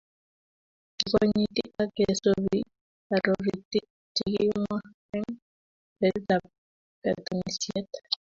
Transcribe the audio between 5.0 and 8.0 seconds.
eng betutab katunisiet